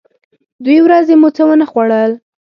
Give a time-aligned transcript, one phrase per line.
[0.63, 2.11] دوې ورځې مو څه و نه خوړل.